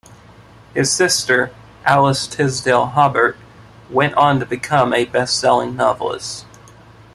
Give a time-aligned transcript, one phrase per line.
[0.73, 1.51] His sister,
[1.85, 3.37] Alice Tisdale Hobart,
[3.91, 6.43] went on to become a bestselling novelist.